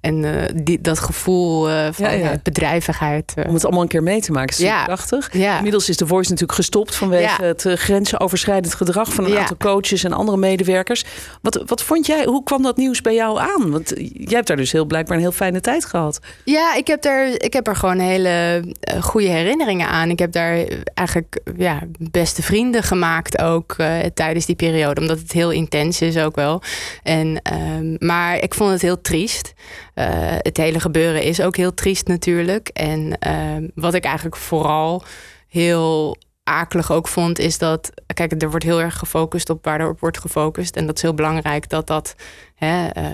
En 0.00 0.24
eh, 0.24 0.48
die, 0.54 0.80
dat 0.80 0.98
gevoel 0.98 1.68
eh, 1.70 1.88
van 1.92 2.04
Ja, 2.04 2.10
ja. 2.10 2.38
bedrijvigheid. 2.42 3.34
Om 3.46 3.54
het 3.54 3.64
allemaal 3.64 3.82
een 3.82 3.88
keer 3.88 4.02
mee 4.02 4.20
te 4.20 4.32
maken. 4.32 4.50
is 4.50 4.58
Ja. 4.58 4.84
prachtig. 4.84 5.28
ja. 5.32 5.56
Inmiddels 5.56 5.88
is 5.88 5.96
de 5.96 6.06
Voice 6.06 6.30
natuurlijk 6.30 6.58
gestopt 6.58 6.94
vanwege 6.94 7.42
het 7.44 7.62
grensoverschrijdend 7.74 8.74
gedrag 8.74 9.12
van 9.12 9.24
een 9.24 9.38
aantal 9.38 9.56
coaches 9.56 10.04
en 10.04 10.12
andere 10.12 10.36
medewerkers. 10.38 11.04
Wat, 11.42 11.62
wat 11.66 11.82
vond 11.82 12.06
jij, 12.06 12.24
hoe 12.24 12.42
kwam 12.42 12.62
dat 12.62 12.76
nieuws 12.76 13.00
bij 13.00 13.14
jou 13.14 13.38
aan? 13.38 13.70
Want 13.70 13.92
jij 13.96 14.36
hebt 14.36 14.46
daar 14.46 14.56
dus 14.56 14.72
heel 14.72 14.84
blijkbaar 14.84 15.16
een 15.16 15.22
heel 15.22 15.32
fijne 15.32 15.60
tijd 15.60 15.84
gehad. 15.84 16.18
Ja, 16.44 16.74
ik 16.74 16.86
heb, 16.86 17.04
er, 17.04 17.42
ik 17.44 17.52
heb 17.52 17.66
er 17.66 17.76
gewoon 17.76 17.98
hele 17.98 18.64
goede 19.00 19.28
herinneringen 19.28 19.88
aan. 19.88 20.10
Ik 20.10 20.18
heb 20.18 20.32
daar 20.32 20.64
eigenlijk 20.94 21.40
ja, 21.56 21.78
beste 22.10 22.42
vrienden 22.42 22.82
gemaakt 22.82 23.38
ook 23.42 23.74
eh, 23.76 23.86
tijdens 24.20 24.46
die 24.46 24.56
periode. 24.56 25.00
Omdat 25.00 25.18
het 25.18 25.32
heel 25.32 25.50
intens 25.50 26.00
is 26.00 26.16
ook 26.16 26.36
wel. 26.36 26.62
En, 27.02 27.42
ehm, 27.42 27.94
maar 27.98 28.42
ik 28.42 28.54
vond 28.54 28.70
het 28.70 28.82
heel 28.82 29.00
triest. 29.00 29.52
Eh, 29.94 30.06
het 30.38 30.56
hele 30.56 30.80
gebeuren 30.80 31.22
is 31.22 31.40
ook 31.40 31.56
heel 31.56 31.74
triest 31.74 32.06
natuurlijk. 32.06 32.68
En 32.68 33.18
ehm, 33.18 33.68
wat 33.74 33.94
ik 33.94 34.04
eigenlijk 34.04 34.36
vooral 34.36 35.02
heel 35.48 36.16
akelig 36.50 36.92
ook 36.92 37.08
vond, 37.08 37.38
is 37.38 37.58
dat... 37.58 37.90
Kijk, 38.14 38.42
er 38.42 38.50
wordt 38.50 38.64
heel 38.64 38.80
erg 38.80 38.98
gefocust 38.98 39.50
op 39.50 39.64
waar 39.64 39.80
er 39.80 39.88
op 39.88 40.00
wordt 40.00 40.18
gefocust. 40.18 40.76
En 40.76 40.86
dat 40.86 40.96
is 40.96 41.02
heel 41.02 41.14
belangrijk 41.14 41.68
dat 41.68 41.86
dat... 41.86 42.14
Hè, 42.54 42.86
eh, 42.86 43.04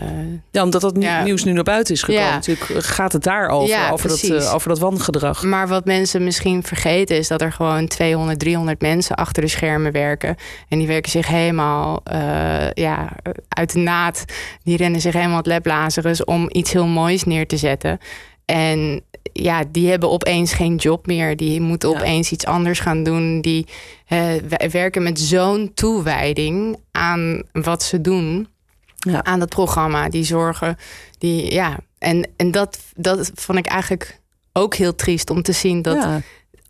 Ja, 0.51 0.63
omdat 0.63 0.81
dat 0.81 0.97
Ja. 0.99 1.23
nieuws 1.23 1.45
nu 1.45 1.53
naar 1.53 1.63
buiten 1.63 1.95
is 1.95 2.03
gekomen. 2.03 2.27
Ja. 2.27 2.35
Natuurlijk 2.35 2.71
eh, 2.71 2.77
gaat 2.81 3.13
het 3.13 3.23
daarover, 3.23 3.69
Ja, 3.69 3.91
over, 3.91 4.09
dat, 4.09 4.23
eh, 4.23 4.55
over 4.55 4.69
dat 4.69 4.79
wangedrag. 4.79 5.43
Maar 5.43 5.69
wat 5.69 5.85
mensen 5.85 6.25
misschien 6.25 6.63
vergeten 6.63 7.17
is 7.17 7.29
dat 7.29 7.41
er 7.43 7.53
gewoon 7.53 7.87
200, 7.87 8.39
300 8.39 8.81
mensen 8.81 9.17
achter 9.17 9.43
de 9.43 9.49
schermen 9.49 9.93
werken. 9.93 10.37
En 10.69 10.79
die 10.79 10.87
werken 10.87 11.11
zich 11.11 11.27
helemaal 11.27 12.03
ja, 12.75 13.13
uit 13.49 13.73
de 13.73 13.79
naad. 13.79 14.25
Die 14.63 14.77
rennen 14.77 15.01
zich 15.01 15.13
helemaal 15.13 15.43
het 15.43 15.67
Lazarus 15.67 16.25
om 16.25 16.47
iets 16.49 16.73
heel 16.73 16.87
moois 16.87 17.25
neer 17.25 17.47
te 17.47 17.57
zetten. 17.57 17.99
En 18.47 19.03
ja, 19.33 19.65
die 19.69 19.89
hebben 19.91 20.11
opeens 20.11 20.53
geen 20.53 20.77
job 20.77 21.07
meer. 21.07 21.37
Die 21.37 21.61
moeten 21.61 21.91
Ja. 21.91 21.97
opeens 21.99 22.31
iets 22.33 22.45
anders 22.47 22.81
gaan 22.81 23.03
doen. 23.03 23.41
Die 23.41 23.67
eh, 24.07 24.35
werken 24.71 25.03
met 25.03 25.21
zo'n 25.21 25.71
toewijding 25.75 26.77
aan 26.93 27.43
wat 27.53 27.83
ze 27.83 28.01
doen 28.01 28.49
Ja. 28.97 29.25
aan 29.25 29.39
dat 29.39 29.49
programma. 29.49 30.09
Die 30.09 30.25
zorgen, 30.25 30.77
die 31.19 31.53
ja. 31.53 31.77
En, 31.99 32.29
en 32.37 32.51
dat, 32.51 32.79
dat 32.95 33.31
vond 33.35 33.59
ik 33.59 33.67
eigenlijk 33.67 34.21
ook 34.53 34.75
heel 34.75 34.95
triest 34.95 35.31
om 35.31 35.43
te 35.43 35.53
zien 35.53 35.83
dat 35.83 36.07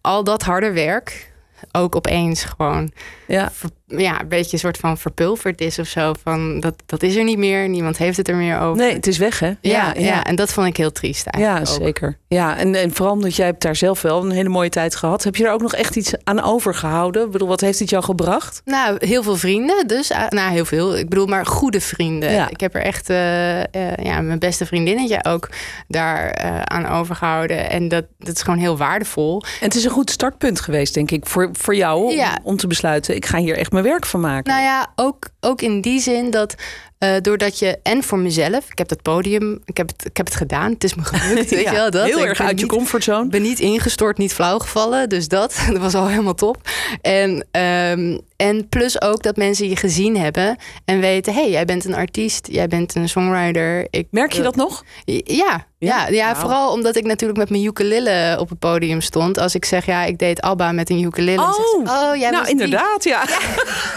al 0.00 0.25
dat 0.25 0.42
harde 0.42 0.72
werk 0.72 1.32
ook 1.72 1.96
opeens 1.96 2.44
gewoon 2.44 2.90
Ja. 3.26 3.50
ver- 3.52 3.70
ja, 3.88 4.20
een 4.20 4.28
beetje 4.28 4.52
een 4.52 4.58
soort 4.58 4.76
van 4.76 4.98
verpulverd 4.98 5.60
is 5.60 5.78
of 5.78 5.86
zo. 5.86 6.12
Van 6.22 6.60
dat, 6.60 6.75
dat 6.86 7.02
is 7.02 7.16
er 7.16 7.25
niet 7.25 7.38
meer, 7.38 7.68
niemand 7.68 7.98
heeft 7.98 8.16
het 8.16 8.28
er 8.28 8.36
meer 8.36 8.58
over. 8.60 8.82
Nee, 8.82 8.92
het 8.94 9.06
is 9.06 9.18
weg 9.18 9.38
hè? 9.40 9.52
ja, 9.60 9.94
ja, 9.98 10.25
en 10.25 10.36
dat 10.36 10.52
vond 10.52 10.66
ik 10.66 10.76
heel 10.76 10.92
triest 10.92 11.25
Ja, 11.25 11.30
eigenlijk. 11.30 11.70
ook. 11.70 11.84
zeker. 11.86 12.18
Ja, 12.28 12.56
en, 12.56 12.75
en 12.75 12.92
vooral 12.94 13.14
omdat 13.14 13.36
jij 13.36 13.46
hebt 13.46 13.62
daar 13.62 13.76
zelf 13.76 14.02
wel 14.02 14.25
een 14.25 14.30
hele 14.30 14.48
mooie 14.48 14.68
tijd 14.68 14.96
gehad. 14.96 15.25
Heb 15.25 15.36
je 15.36 15.44
er 15.46 15.52
ook 15.52 15.60
nog 15.62 15.75
echt 15.75 15.96
iets 15.96 16.12
aan 16.25 16.42
overgehouden? 16.42 17.25
Ik 17.25 17.30
bedoel, 17.30 17.48
wat 17.48 17.60
heeft 17.60 17.78
het 17.78 17.90
jou 17.90 18.04
gebracht? 18.04 18.62
Nou, 18.64 18.96
heel 19.06 19.22
veel 19.22 19.36
vrienden, 19.36 19.86
dus 19.86 20.12
nou 20.28 20.52
heel 20.52 20.64
veel. 20.64 20.96
Ik 20.96 21.08
bedoel, 21.08 21.26
maar 21.26 21.46
goede 21.46 21.80
vrienden. 21.80 22.32
Ja. 22.32 22.48
Ik 22.50 22.60
heb 22.60 22.75
er 22.75 22.82
echt, 22.82 23.10
eh, 23.10 23.60
eh, 23.60 23.66
ja, 24.02 24.20
mijn 24.20 24.38
beste 24.38 24.66
vriendinnetje 24.66 25.25
ook 25.25 25.48
daar 25.88 26.30
eh, 26.30 26.60
aan 26.62 26.86
overgehouden. 26.86 27.70
En 27.70 27.88
dat, 27.88 28.04
dat 28.18 28.34
is 28.34 28.42
gewoon 28.42 28.58
heel 28.58 28.76
waardevol. 28.76 29.42
En 29.42 29.66
het 29.66 29.75
is 29.75 29.84
een 29.84 29.90
goed 29.90 30.10
startpunt 30.10 30.60
geweest, 30.60 30.94
denk 30.94 31.10
ik, 31.10 31.26
voor, 31.26 31.45
voor 31.52 31.76
jou. 31.76 32.14
Ja. 32.14 32.38
Om, 32.42 32.50
om 32.50 32.56
te 32.56 32.66
besluiten, 32.66 33.14
ik 33.14 33.26
ga 33.26 33.38
hier 33.38 33.56
echt 33.56 33.72
mijn 33.72 33.84
werk 33.84 34.06
van 34.06 34.20
maken. 34.20 34.52
Nou 34.52 34.64
ja, 34.64 34.92
ook, 34.94 35.28
ook 35.46 35.62
in 35.62 35.80
die 35.80 36.00
zin 36.00 36.30
dat 36.30 36.54
eh, 36.98 37.10
doordat 37.22 37.58
je 37.58 37.78
en 37.82 38.02
voor 38.02 38.18
mezelf, 38.18 38.70
ik 38.70 38.78
heb 38.78 38.88
dat 38.88 39.02
podium, 39.02 39.60
ik 39.64 39.76
heb 39.76 39.88
het, 39.88 40.04
ik 40.04 40.16
heb 40.16 40.26
het 40.26 40.34
gedaan, 40.34 40.72
het 40.72 40.84
is 40.84 40.94
me 40.94 41.02
gelukt, 41.04 41.50
weet 41.50 41.60
Ja, 41.64 41.70
je 41.70 41.76
wel 41.76 41.90
dat? 41.90 42.04
heel 42.06 42.18
Ik 42.18 42.24
erg 42.24 42.40
uit 42.40 42.60
je 42.60 42.66
comfortzone. 42.66 43.28
Ben 43.28 43.42
niet 43.42 43.60
ingestort, 43.60 44.18
niet 44.18 44.32
flauw 44.34 44.58
gevallen. 44.58 45.08
Dus 45.08 45.28
dat, 45.28 45.60
dat 45.72 45.78
was 45.78 45.94
al 45.94 46.06
helemaal 46.08 46.34
top. 46.34 46.56
En, 47.02 47.46
ehm, 47.50 48.18
en 48.36 48.68
plus 48.68 49.00
ook 49.00 49.22
dat 49.22 49.36
mensen 49.36 49.68
je 49.68 49.76
gezien 49.76 50.16
hebben 50.16 50.56
en 50.84 51.00
weten: 51.00 51.34
hé, 51.34 51.40
hey, 51.40 51.50
jij 51.50 51.64
bent 51.64 51.84
een 51.84 51.94
artiest, 51.94 52.48
jij 52.50 52.68
bent 52.68 52.94
een 52.94 53.08
songwriter. 53.08 53.86
Ik, 53.90 54.06
Merk 54.10 54.32
je 54.32 54.42
dat 54.42 54.56
nog? 54.56 54.84
Ja, 55.04 55.20
ja, 55.24 55.66
Ja? 55.78 56.08
ja, 56.08 56.36
vooral 56.36 56.72
omdat 56.72 56.96
ik 56.96 57.04
natuurlijk 57.04 57.38
met 57.38 57.50
mijn 57.50 57.64
ukulele 57.64 58.36
op 58.40 58.48
het 58.48 58.58
podium 58.58 59.00
stond. 59.00 59.38
Als 59.38 59.54
ik 59.54 59.64
zeg, 59.64 59.86
ja, 59.86 60.04
ik 60.04 60.18
deed 60.18 60.40
Abba 60.40 60.72
met 60.72 60.90
een 60.90 61.02
ukulele. 61.02 61.42
zegt 61.42 61.56
ze, 61.70 61.80
Oh, 61.84 62.10
oh 62.10 62.16
jij 62.16 62.30
nou, 62.30 62.42
die. 62.42 62.52
inderdaad, 62.52 63.04
ja. 63.04 63.24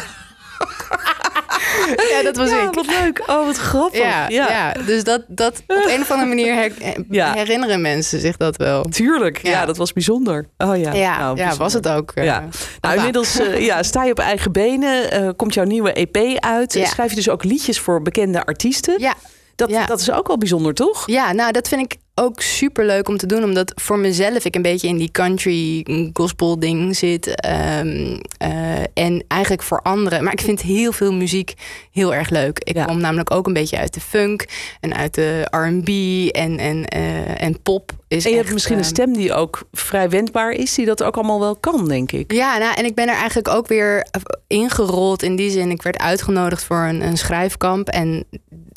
Ja, 2.11 2.23
dat 2.23 2.35
was 2.35 2.49
ja, 2.49 2.63
ik. 2.67 2.73
wat 2.73 2.85
leuk. 2.85 3.23
Oh, 3.27 3.45
wat 3.45 3.57
grappig. 3.57 3.99
Ja, 3.99 4.25
ja. 4.29 4.73
dus 4.85 5.03
dat, 5.03 5.21
dat 5.27 5.61
op 5.67 5.85
een 5.87 6.01
of 6.01 6.11
andere 6.11 6.29
manier 6.29 6.53
her- 6.53 6.71
Ja. 7.09 7.33
herinneren 7.33 7.81
mensen 7.81 8.19
zich 8.19 8.37
dat 8.37 8.57
wel. 8.57 8.83
Tuurlijk. 8.83 9.39
Ja. 9.47 9.65
Dat 9.65 9.77
was 9.77 9.93
bijzonder. 9.93 10.45
Oh 10.57 10.77
ja, 10.77 10.93
Ja, 10.93 11.17
Nou, 11.19 11.35
bijzonder. 11.35 11.57
was 11.63 11.73
het 11.73 11.87
ook. 11.87 12.11
eh, 12.15 12.23
Ja. 12.23 12.47
Nou, 12.81 12.95
inmiddels 12.97 13.39
eh, 13.39 13.65
ja, 13.65 13.83
sta 13.83 14.03
je 14.03 14.11
op 14.11 14.19
eigen 14.19 14.51
benen. 14.51 15.11
eh, 15.11 15.29
komt 15.35 15.53
jouw 15.53 15.65
nieuwe 15.65 15.93
EP 15.93 16.37
uit. 16.39 16.79
Schrijf 16.83 17.09
je 17.09 17.15
dus 17.15 17.29
ook 17.29 17.43
liedjes 17.43 17.79
voor 17.79 18.01
bekende 18.01 18.45
artiesten. 18.45 18.99
Ja, 18.99 19.13
Dat, 19.59 19.69
Ja. 19.69 19.85
dat 19.85 19.99
is 19.99 20.11
ook 20.11 20.27
wel 20.27 20.37
bijzonder, 20.37 20.73
toch? 20.73 21.03
Ja, 21.07 21.31
nou, 21.31 21.51
dat 21.51 21.67
vind 21.67 21.81
ik 21.81 21.97
ook 22.15 22.41
super 22.41 22.85
leuk 22.85 23.07
om 23.07 23.17
te 23.17 23.25
doen. 23.25 23.43
Omdat 23.43 23.71
voor 23.75 23.99
mezelf 23.99 24.45
ik 24.45 24.55
een 24.55 24.61
beetje 24.61 24.87
in 24.87 24.97
die 24.97 25.11
country 25.11 25.85
gospel 26.13 26.59
ding 26.59 26.95
zit. 26.95 27.35
Ehm, 27.35 28.19
eh, 28.37 28.79
en 28.93 29.23
eigenlijk 29.27 29.61
voor 29.63 29.81
anderen. 29.81 30.23
Maar 30.23 30.33
ik 30.33 30.41
vind 30.41 30.61
heel 30.61 30.91
veel 30.91 31.13
muziek 31.13 31.53
heel 31.91 32.13
erg 32.13 32.29
leuk. 32.29 32.59
Ik 32.63 32.75
Ja. 32.75 32.85
kom 32.85 32.99
namelijk 32.99 33.31
ook 33.31 33.47
een 33.47 33.53
beetje 33.53 33.77
uit 33.77 33.93
de 33.93 33.99
funk 34.01 34.45
en 34.79 34.95
uit 34.95 35.13
de 35.13 35.47
R&B 35.49 35.89
en, 36.35 36.57
en, 36.57 36.85
eh, 36.85 37.41
en 37.41 37.61
pop. 37.61 37.91
Is 38.07 38.23
En 38.23 38.29
je 38.29 38.35
hebt 38.35 38.45
echt, 38.45 38.53
misschien 38.53 38.77
een 38.77 38.81
ehm, 38.83 38.89
stem 38.93 39.13
die 39.13 39.33
ook 39.33 39.63
vrij 39.71 40.09
wendbaar 40.09 40.51
is, 40.51 40.73
die 40.73 40.85
dat 40.85 41.03
ook 41.03 41.15
allemaal 41.15 41.39
wel 41.39 41.55
kan, 41.55 41.87
denk 41.87 42.11
ik. 42.11 42.31
Ja, 42.33 42.57
nou, 42.57 42.73
en 42.75 42.85
ik 42.85 42.95
ben 42.95 43.07
er 43.07 43.15
eigenlijk 43.15 43.47
ook 43.47 43.67
weer 43.67 44.07
ingerold 44.47 45.23
in 45.23 45.35
die 45.35 45.51
zin. 45.51 45.71
Ik 45.71 45.81
werd 45.81 45.97
uitgenodigd 45.97 46.63
voor 46.63 46.77
een, 46.83 47.01
een 47.01 47.17
schrijfkamp. 47.17 47.87
En, 47.89 48.23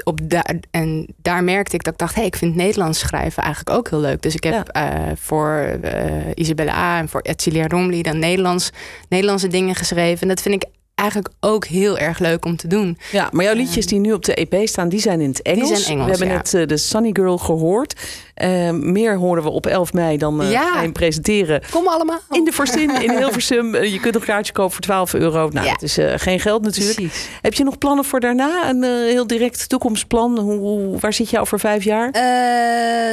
op 0.04 0.18
da 0.22 0.44
en 0.70 1.06
daar 1.16 1.44
merkte 1.44 1.74
ik 1.74 1.84
dat 1.84 1.92
ik 1.92 1.98
dacht... 1.98 2.14
hé, 2.14 2.20
hey, 2.20 2.28
ik 2.28 2.36
vind 2.36 2.54
Nederlands 2.54 2.98
schrijven 2.98 3.42
eigenlijk 3.42 3.76
ook 3.76 3.90
heel 3.90 4.00
leuk. 4.00 4.22
Dus 4.22 4.34
ik 4.34 4.44
heb 4.44 4.68
eh, 4.68 4.94
voor 5.14 5.50
eh 5.82 6.10
Isabella 6.34 6.74
A. 6.74 6.98
en 6.98 7.08
voor 7.08 7.20
Etcilia 7.20 7.66
Romli... 7.66 8.02
dan 8.02 8.18
Nederlands, 8.18 8.70
Nederlandse 9.08 9.48
dingen 9.48 9.74
geschreven. 9.74 10.22
En 10.22 10.28
dat 10.28 10.42
vind 10.42 10.54
ik 10.62 10.70
eigenlijk 10.94 11.34
ook 11.40 11.66
heel 11.66 11.98
erg 11.98 12.18
leuk 12.18 12.44
om 12.44 12.56
te 12.56 12.66
doen. 12.66 12.98
Ja, 13.10 13.28
maar 13.32 13.44
jouw 13.44 13.54
liedjes 13.54 13.86
die 13.86 13.98
nu 13.98 14.12
op 14.12 14.24
de 14.24 14.34
EP 14.34 14.68
staan, 14.68 14.88
die 14.88 15.00
zijn 15.00 15.20
in 15.20 15.28
het 15.28 15.42
Engels. 15.42 15.68
zijn 15.68 15.84
Engels, 15.84 16.04
we 16.04 16.10
hebben 16.10 16.28
ja. 16.28 16.34
net 16.34 16.54
eh, 16.54 16.66
de 16.66 16.76
Sunny 16.76 17.10
Girl 17.12 17.38
gehoord. 17.38 18.00
Eh, 18.42 18.70
meer 18.70 19.16
horen 19.16 19.42
we 19.42 19.48
op 19.50 19.66
11 19.66 19.92
mei 19.92 20.16
dan 20.16 20.42
eh 20.42 20.50
Ja. 20.50 20.90
presenteren. 20.92 21.62
Kom 21.70 21.86
allemaal. 21.88 22.18
In 22.30 22.44
de 22.44 22.52
Forstin 22.52 23.02
in 23.02 23.10
Hilversum. 23.16 23.74
Eh, 23.74 23.92
je 23.92 24.00
kunt 24.00 24.14
een 24.14 24.20
kaartje 24.20 24.52
kopen 24.52 24.72
voor 24.72 24.80
12 24.80 25.14
euro. 25.14 25.48
Nou, 25.48 25.66
Ja. 25.66 25.72
dat 25.72 25.82
is 25.82 25.98
eh, 25.98 26.12
geen 26.16 26.40
geld 26.40 26.62
natuurlijk. 26.62 26.94
Precies. 26.96 27.28
Heb 27.42 27.54
je 27.54 27.64
nog 27.64 27.78
plannen 27.78 28.04
voor 28.04 28.20
daarna? 28.20 28.68
Een 28.70 28.82
heel 28.82 29.26
direct 29.26 29.68
toekomstplan? 29.68 30.38
Hoe, 30.38 30.58
hoe- 30.58 30.98
waar 30.98 31.12
zit 31.12 31.30
je 31.30 31.40
over 31.40 31.58
vijf 31.60 31.84
jaar? 31.84 32.10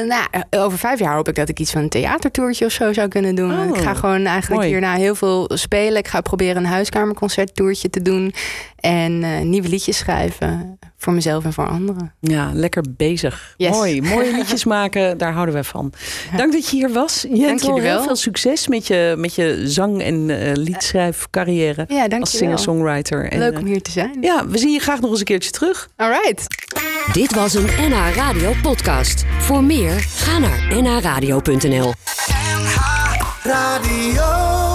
Nou, 0.06 0.26
over 0.50 0.78
vijf 0.78 0.98
jaar 0.98 1.14
hoop 1.14 1.28
ik 1.28 1.34
dat 1.34 1.48
ik 1.48 1.58
iets 1.58 1.70
van 1.72 1.82
een 1.82 1.88
theatertoertje 1.88 2.64
of 2.64 2.72
zo 2.72 2.92
zou 2.92 3.08
kunnen 3.08 3.34
doen. 3.34 3.58
Oh, 3.60 3.76
ik 3.76 3.82
ga 3.82 3.94
gewoon 3.94 4.24
eigenlijk 4.26 4.60
mooi. 4.60 4.68
hierna 4.72 4.94
heel 4.94 5.14
veel 5.14 5.50
spelen. 5.54 5.98
Ik 5.98 6.08
ga 6.08 6.20
proberen 6.20 6.56
een 6.56 6.70
huiskamerconcerttoertje 6.70 7.90
te 7.90 8.02
doen. 8.02 8.34
En 8.76 9.48
nieuwe 9.50 9.68
liedjes 9.68 9.96
schrijven. 9.96 10.78
Voor 11.02 11.12
mezelf 11.12 11.44
en 11.44 11.52
voor 11.52 11.68
anderen. 11.68 12.12
Ja, 12.20 12.50
lekker 12.54 12.84
bezig. 12.96 13.54
Yes. 13.56 13.70
Mooi. 13.70 14.02
Mooie 14.02 14.32
liedjes 14.36 14.64
maken, 14.64 15.18
daar 15.18 15.32
houden 15.32 15.54
wij 15.54 15.64
van. 15.64 15.92
Dank 16.36 16.52
dat 16.52 16.68
je 16.70 16.76
hier 16.76 16.92
was. 16.92 17.26
Jentel, 17.32 17.68
jullie 17.68 17.82
wel. 17.82 17.96
heel 17.96 18.04
veel 18.06 18.16
succes 18.16 18.68
met 18.68 18.86
je, 18.86 19.14
met 19.18 19.34
je 19.34 19.62
zang- 19.64 20.02
en 20.02 20.30
eh 20.30 20.52
liedschrijfcarrière 20.54 21.84
Ja, 21.88 22.08
dank 22.08 22.20
als 22.20 22.30
je 22.32 22.38
wel. 22.38 22.46
singer-songwriter. 22.48 23.30
En, 23.30 23.38
Leuk 23.38 23.52
eh, 23.52 23.58
om 23.58 23.66
hier 23.66 23.82
te 23.82 23.90
zijn. 23.90 24.16
Ja, 24.20 24.46
we 24.46 24.58
zien 24.58 24.72
je 24.72 24.78
graag 24.78 25.00
nog 25.00 25.10
eens 25.10 25.18
een 25.18 25.24
keertje 25.24 25.50
terug. 25.50 25.88
All 25.96 26.10
right. 26.10 26.46
Dit 27.12 27.34
was 27.34 27.54
een 27.54 27.66
NH 27.88 28.14
Radio 28.14 28.52
podcast. 28.62 29.24
Voor 29.38 29.64
meer, 29.64 29.92
ga 29.98 30.38
naar 30.38 30.82
nhradio.nl. 30.82 31.92
Radio. 33.42 34.69